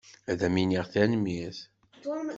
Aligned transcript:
Ad 0.31 0.39
am-iniɣ 0.45 0.85
tanemmirt. 0.91 1.59